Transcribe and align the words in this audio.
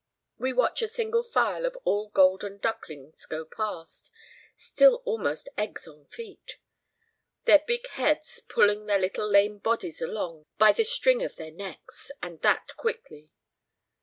We 0.39 0.51
watch 0.51 0.81
a 0.81 0.87
single 0.87 1.21
file 1.21 1.63
of 1.63 1.77
all 1.83 2.09
golden 2.09 2.57
ducklings 2.57 3.27
go 3.27 3.45
past 3.45 4.09
still 4.55 5.03
almost 5.05 5.47
eggs 5.59 5.87
on 5.87 6.05
feet 6.07 6.57
their 7.45 7.59
big 7.67 7.85
heads 7.85 8.39
pulling 8.47 8.87
their 8.87 8.97
little 8.97 9.27
lame 9.29 9.59
bodies 9.59 10.01
along 10.01 10.47
by 10.57 10.71
the 10.71 10.85
string 10.85 11.21
of 11.21 11.35
their 11.35 11.51
necks, 11.51 12.09
and 12.19 12.41
that 12.41 12.75
quickly. 12.77 13.29